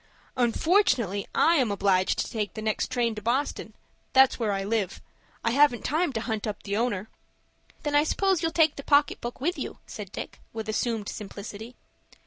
"Unfortunately 0.35 1.27
I 1.35 1.57
am 1.57 1.69
obliged 1.69 2.17
to 2.17 2.31
take 2.31 2.55
the 2.55 2.61
next 2.63 2.89
train 2.89 3.13
to 3.13 3.21
Boston. 3.21 3.75
That's 4.13 4.39
where 4.39 4.51
I 4.51 4.63
live. 4.63 4.99
I 5.43 5.51
haven't 5.51 5.85
time 5.85 6.11
to 6.13 6.21
hunt 6.21 6.47
up 6.47 6.63
the 6.63 6.75
owner." 6.75 7.07
"Then 7.83 7.93
I 7.93 8.03
suppose 8.03 8.41
you'll 8.41 8.51
take 8.51 8.77
the 8.77 8.83
pocket 8.83 9.21
book 9.21 9.39
with 9.39 9.59
you," 9.59 9.77
said 9.85 10.11
Dick, 10.11 10.39
with 10.53 10.67
assumed 10.67 11.07
simplicity. 11.07 11.75